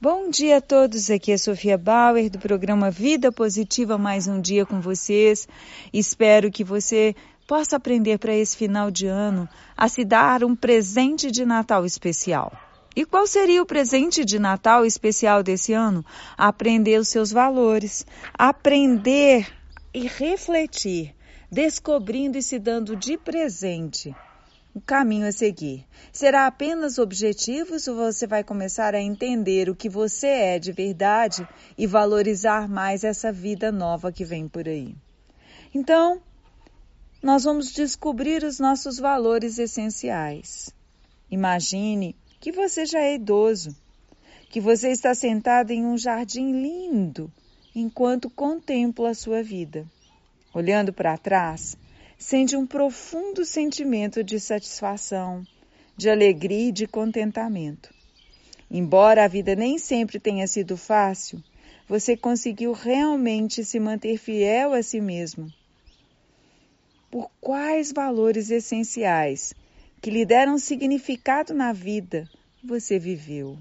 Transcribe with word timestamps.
Bom 0.00 0.30
dia 0.30 0.58
a 0.58 0.60
todos, 0.60 1.10
aqui 1.10 1.32
é 1.32 1.36
Sofia 1.36 1.76
Bauer 1.76 2.30
do 2.30 2.38
programa 2.38 2.88
Vida 2.88 3.32
Positiva, 3.32 3.98
mais 3.98 4.28
um 4.28 4.40
dia 4.40 4.64
com 4.64 4.80
vocês. 4.80 5.48
Espero 5.92 6.52
que 6.52 6.62
você 6.62 7.16
possa 7.48 7.74
aprender 7.74 8.16
para 8.16 8.32
esse 8.32 8.56
final 8.56 8.92
de 8.92 9.08
ano 9.08 9.48
a 9.76 9.88
se 9.88 10.04
dar 10.04 10.44
um 10.44 10.54
presente 10.54 11.32
de 11.32 11.44
Natal 11.44 11.84
especial. 11.84 12.52
E 12.94 13.04
qual 13.04 13.26
seria 13.26 13.60
o 13.60 13.66
presente 13.66 14.24
de 14.24 14.38
Natal 14.38 14.86
especial 14.86 15.42
desse 15.42 15.72
ano? 15.72 16.06
Aprender 16.36 17.00
os 17.00 17.08
seus 17.08 17.32
valores, 17.32 18.06
aprender 18.38 19.52
e 19.92 20.06
refletir, 20.06 21.12
descobrindo 21.50 22.38
e 22.38 22.42
se 22.42 22.60
dando 22.60 22.94
de 22.94 23.18
presente 23.18 24.14
o 24.74 24.80
caminho 24.80 25.26
a 25.26 25.32
seguir? 25.32 25.86
Será 26.12 26.46
apenas 26.46 26.98
objetivos 26.98 27.88
ou 27.88 27.96
você 27.96 28.26
vai 28.26 28.44
começar 28.44 28.94
a 28.94 29.00
entender 29.00 29.68
o 29.68 29.74
que 29.74 29.88
você 29.88 30.26
é 30.26 30.58
de 30.58 30.72
verdade 30.72 31.46
e 31.76 31.86
valorizar 31.86 32.68
mais 32.68 33.04
essa 33.04 33.32
vida 33.32 33.72
nova 33.72 34.12
que 34.12 34.24
vem 34.24 34.46
por 34.46 34.68
aí? 34.68 34.94
Então, 35.74 36.20
nós 37.22 37.44
vamos 37.44 37.72
descobrir 37.72 38.44
os 38.44 38.58
nossos 38.58 38.98
valores 38.98 39.58
essenciais. 39.58 40.70
Imagine 41.30 42.14
que 42.40 42.52
você 42.52 42.86
já 42.86 43.00
é 43.00 43.14
idoso, 43.14 43.76
que 44.50 44.60
você 44.60 44.90
está 44.90 45.14
sentado 45.14 45.72
em 45.72 45.84
um 45.84 45.98
jardim 45.98 46.52
lindo 46.52 47.30
enquanto 47.74 48.30
contempla 48.30 49.10
a 49.10 49.14
sua 49.14 49.42
vida. 49.42 49.86
Olhando 50.54 50.92
para 50.92 51.18
trás, 51.18 51.76
sente 52.18 52.56
um 52.56 52.66
profundo 52.66 53.44
sentimento 53.44 54.24
de 54.24 54.40
satisfação, 54.40 55.46
de 55.96 56.10
alegria 56.10 56.70
e 56.70 56.72
de 56.72 56.86
contentamento. 56.86 57.94
Embora 58.68 59.24
a 59.24 59.28
vida 59.28 59.54
nem 59.54 59.78
sempre 59.78 60.18
tenha 60.18 60.46
sido 60.48 60.76
fácil, 60.76 61.42
você 61.88 62.16
conseguiu 62.16 62.72
realmente 62.72 63.64
se 63.64 63.78
manter 63.78 64.18
fiel 64.18 64.74
a 64.74 64.82
si 64.82 65.00
mesmo. 65.00 65.50
Por 67.10 67.30
quais 67.40 67.92
valores 67.92 68.50
essenciais 68.50 69.54
que 70.02 70.10
lhe 70.10 70.26
deram 70.26 70.58
significado 70.58 71.54
na 71.54 71.72
vida 71.72 72.28
você 72.62 72.98
viveu? 72.98 73.56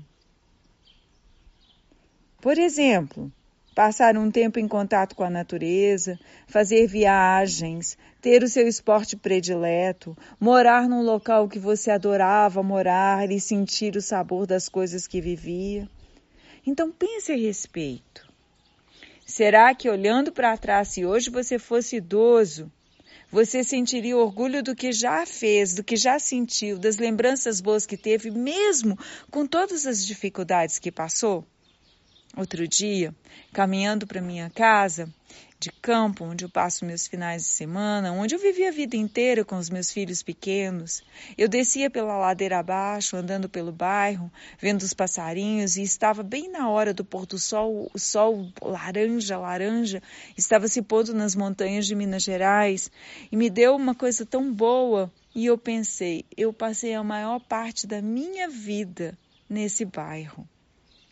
Por 2.41 2.57
exemplo, 2.57 3.31
passar 3.77 4.17
um 4.17 4.31
tempo 4.31 4.57
em 4.57 4.67
contato 4.67 5.15
com 5.15 5.23
a 5.23 5.29
natureza, 5.29 6.19
fazer 6.47 6.87
viagens, 6.87 7.95
ter 8.19 8.41
o 8.41 8.47
seu 8.47 8.67
esporte 8.67 9.15
predileto, 9.15 10.17
morar 10.39 10.89
num 10.89 11.03
local 11.03 11.47
que 11.47 11.59
você 11.59 11.91
adorava 11.91 12.63
morar 12.63 13.29
e 13.29 13.39
sentir 13.39 13.95
o 13.95 14.01
sabor 14.01 14.47
das 14.47 14.67
coisas 14.67 15.05
que 15.05 15.21
vivia. 15.21 15.87
Então 16.65 16.91
pense 16.91 17.31
a 17.31 17.37
respeito. 17.37 18.27
Será 19.23 19.75
que 19.75 19.87
olhando 19.87 20.31
para 20.31 20.57
trás, 20.57 20.87
se 20.87 21.05
hoje 21.05 21.29
você 21.29 21.59
fosse 21.59 21.97
idoso, 21.97 22.71
você 23.31 23.63
sentiria 23.63 24.17
orgulho 24.17 24.63
do 24.63 24.75
que 24.75 24.91
já 24.91 25.23
fez, 25.23 25.75
do 25.75 25.83
que 25.83 25.95
já 25.95 26.17
sentiu, 26.17 26.79
das 26.79 26.97
lembranças 26.97 27.61
boas 27.61 27.85
que 27.85 27.95
teve, 27.95 28.31
mesmo 28.31 28.97
com 29.29 29.45
todas 29.45 29.85
as 29.85 30.03
dificuldades 30.03 30.79
que 30.79 30.91
passou? 30.91 31.45
Outro 32.37 32.67
dia, 32.67 33.15
caminhando 33.51 34.05
para 34.05 34.21
minha 34.21 34.47
casa 34.51 35.11
de 35.59 35.71
campo, 35.71 36.23
onde 36.23 36.45
eu 36.45 36.49
passo 36.49 36.85
meus 36.85 37.07
finais 37.07 37.41
de 37.41 37.47
semana, 37.47 38.11
onde 38.11 38.35
eu 38.35 38.39
vivi 38.39 38.63
a 38.67 38.71
vida 38.71 38.95
inteira 38.95 39.43
com 39.43 39.57
os 39.57 39.71
meus 39.71 39.91
filhos 39.91 40.21
pequenos, 40.21 41.01
eu 41.35 41.47
descia 41.47 41.89
pela 41.89 42.15
ladeira 42.15 42.59
abaixo, 42.59 43.17
andando 43.17 43.49
pelo 43.49 43.71
bairro, 43.71 44.31
vendo 44.59 44.83
os 44.83 44.93
passarinhos 44.93 45.77
e 45.77 45.81
estava 45.81 46.21
bem 46.21 46.47
na 46.47 46.69
hora 46.69 46.93
do 46.93 47.03
pôr 47.03 47.25
do 47.25 47.39
sol, 47.39 47.89
o 47.91 47.97
sol 47.97 48.47
laranja, 48.61 49.39
laranja, 49.39 49.99
estava 50.37 50.67
se 50.67 50.83
pondo 50.83 51.15
nas 51.15 51.33
montanhas 51.33 51.87
de 51.87 51.95
Minas 51.95 52.21
Gerais 52.21 52.91
e 53.31 53.35
me 53.35 53.49
deu 53.49 53.75
uma 53.75 53.95
coisa 53.95 54.27
tão 54.27 54.53
boa 54.53 55.11
e 55.33 55.47
eu 55.47 55.57
pensei, 55.57 56.23
eu 56.37 56.53
passei 56.53 56.93
a 56.93 57.03
maior 57.03 57.39
parte 57.39 57.87
da 57.87 57.99
minha 57.99 58.47
vida 58.47 59.17
nesse 59.49 59.83
bairro 59.83 60.47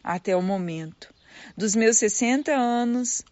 até 0.06 0.36
o 0.36 0.42
momento. 0.42 1.15
Dos 1.56 1.76
meus 1.76 1.98
60 1.98 2.52
anos, 2.54 3.24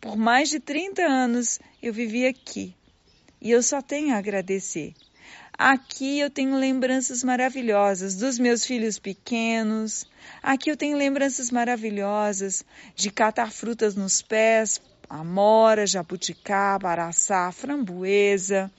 por 0.00 0.16
mais 0.16 0.48
de 0.48 0.60
30 0.60 1.02
anos 1.02 1.58
eu 1.82 1.92
vivi 1.92 2.26
aqui. 2.26 2.74
E 3.40 3.50
eu 3.50 3.62
só 3.62 3.80
tenho 3.80 4.14
a 4.14 4.18
agradecer. 4.18 4.94
Aqui 5.56 6.20
eu 6.20 6.30
tenho 6.30 6.56
lembranças 6.56 7.24
maravilhosas 7.24 8.14
dos 8.14 8.38
meus 8.38 8.64
filhos 8.64 8.98
pequenos. 8.98 10.06
Aqui 10.40 10.70
eu 10.70 10.76
tenho 10.76 10.96
lembranças 10.96 11.50
maravilhosas 11.50 12.64
de 12.94 13.10
catar 13.10 13.50
frutas 13.50 13.96
nos 13.96 14.22
pés, 14.22 14.80
amora, 15.08 15.84
jabuticaba, 15.84 16.90
araçá, 16.90 17.50
framboesa. 17.50 18.70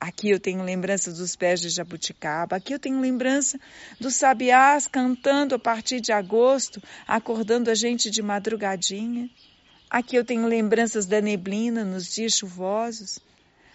Aqui 0.00 0.30
eu 0.30 0.40
tenho 0.40 0.62
lembrança 0.62 1.12
dos 1.12 1.36
pés 1.36 1.60
de 1.60 1.68
jabuticaba, 1.68 2.56
aqui 2.56 2.72
eu 2.72 2.78
tenho 2.78 2.98
lembrança 2.98 3.60
dos 4.00 4.14
sabiás 4.14 4.86
cantando 4.86 5.54
a 5.54 5.58
partir 5.58 6.00
de 6.00 6.10
agosto, 6.10 6.82
acordando 7.06 7.70
a 7.70 7.74
gente 7.74 8.10
de 8.10 8.22
madrugadinha. 8.22 9.28
Aqui 9.90 10.16
eu 10.16 10.24
tenho 10.24 10.46
lembranças 10.46 11.04
da 11.04 11.20
neblina 11.20 11.84
nos 11.84 12.10
dias 12.14 12.32
chuvosos. 12.32 13.18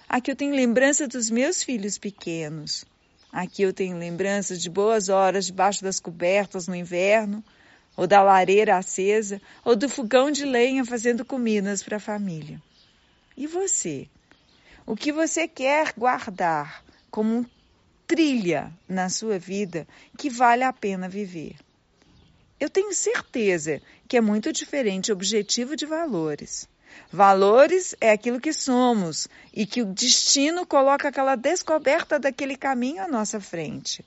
Aqui 0.09 0.31
eu 0.31 0.35
tenho 0.35 0.55
lembrança 0.55 1.07
dos 1.07 1.29
meus 1.29 1.61
filhos 1.61 1.99
pequenos. 1.99 2.85
Aqui 3.31 3.61
eu 3.61 3.71
tenho 3.71 3.95
lembranças 3.95 4.59
de 4.59 4.69
boas 4.69 5.09
horas 5.09 5.45
debaixo 5.45 5.83
das 5.83 5.99
cobertas 5.99 6.67
no 6.67 6.75
inverno, 6.75 7.43
ou 7.95 8.07
da 8.07 8.23
lareira 8.23 8.77
acesa, 8.77 9.39
ou 9.63 9.75
do 9.75 9.87
fogão 9.87 10.31
de 10.31 10.43
lenha 10.43 10.83
fazendo 10.83 11.23
comidas 11.23 11.83
para 11.83 11.97
a 11.97 11.99
família. 11.99 12.59
E 13.37 13.45
você? 13.45 14.07
O 14.87 14.95
que 14.95 15.11
você 15.11 15.47
quer 15.47 15.93
guardar 15.97 16.83
como 17.09 17.43
trilha 18.05 18.71
na 18.87 19.09
sua 19.09 19.39
vida 19.39 19.87
que 20.15 20.29
vale 20.29 20.63
a 20.63 20.71
pena 20.71 21.09
viver? 21.09 21.55
Eu 22.59 22.69
tenho 22.69 22.93
certeza 22.93 23.81
que 24.07 24.15
é 24.15 24.21
muito 24.21 24.53
diferente 24.53 25.11
objetivo 25.11 25.75
de 25.75 25.87
valores. 25.87 26.69
Valores 27.11 27.95
é 27.99 28.11
aquilo 28.11 28.39
que 28.39 28.53
somos 28.53 29.27
e 29.51 29.65
que 29.65 29.81
o 29.81 29.91
destino 29.91 30.67
coloca 30.67 31.07
aquela 31.07 31.35
descoberta 31.35 32.19
daquele 32.19 32.55
caminho 32.55 33.01
à 33.01 33.07
nossa 33.07 33.39
frente. 33.39 34.05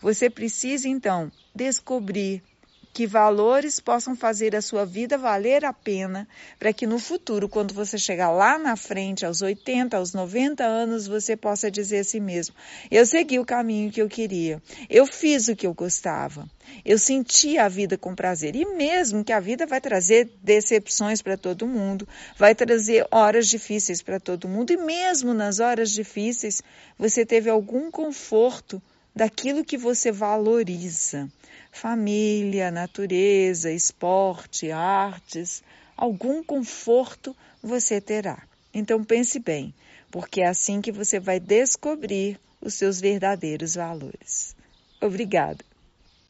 Você 0.00 0.30
precisa 0.30 0.88
então 0.88 1.32
descobrir 1.52 2.42
que 2.92 3.06
valores 3.06 3.80
possam 3.80 4.14
fazer 4.14 4.54
a 4.54 4.60
sua 4.60 4.84
vida 4.84 5.16
valer 5.16 5.64
a 5.64 5.72
pena, 5.72 6.28
para 6.58 6.72
que 6.72 6.86
no 6.86 6.98
futuro, 6.98 7.48
quando 7.48 7.72
você 7.72 7.96
chegar 7.96 8.30
lá 8.30 8.58
na 8.58 8.76
frente, 8.76 9.24
aos 9.24 9.40
80, 9.40 9.96
aos 9.96 10.12
90 10.12 10.62
anos, 10.62 11.06
você 11.06 11.34
possa 11.34 11.70
dizer 11.70 12.00
a 12.00 12.04
si 12.04 12.20
mesmo: 12.20 12.54
eu 12.90 13.06
segui 13.06 13.38
o 13.38 13.46
caminho 13.46 13.90
que 13.90 14.02
eu 14.02 14.08
queria, 14.08 14.62
eu 14.90 15.06
fiz 15.06 15.48
o 15.48 15.56
que 15.56 15.66
eu 15.66 15.72
gostava, 15.72 16.46
eu 16.84 16.98
senti 16.98 17.56
a 17.56 17.68
vida 17.68 17.96
com 17.96 18.14
prazer. 18.14 18.54
E 18.54 18.64
mesmo 18.66 19.24
que 19.24 19.32
a 19.32 19.40
vida 19.40 19.66
vai 19.66 19.80
trazer 19.80 20.30
decepções 20.42 21.22
para 21.22 21.38
todo 21.38 21.66
mundo, 21.66 22.06
vai 22.36 22.54
trazer 22.54 23.06
horas 23.10 23.48
difíceis 23.48 24.02
para 24.02 24.20
todo 24.20 24.48
mundo, 24.48 24.70
e 24.70 24.76
mesmo 24.76 25.32
nas 25.32 25.60
horas 25.60 25.90
difíceis, 25.90 26.60
você 26.98 27.24
teve 27.24 27.48
algum 27.48 27.90
conforto 27.90 28.82
daquilo 29.14 29.64
que 29.64 29.76
você 29.76 30.10
valoriza 30.10 31.28
família, 31.72 32.70
natureza, 32.70 33.72
esporte, 33.72 34.70
artes, 34.70 35.62
algum 35.96 36.44
conforto 36.44 37.34
você 37.62 38.00
terá. 38.00 38.42
Então 38.72 39.02
pense 39.02 39.38
bem, 39.38 39.74
porque 40.10 40.42
é 40.42 40.48
assim 40.48 40.80
que 40.80 40.92
você 40.92 41.18
vai 41.18 41.40
descobrir 41.40 42.38
os 42.60 42.74
seus 42.74 43.00
verdadeiros 43.00 43.74
valores. 43.74 44.54
Obrigada. 45.00 45.71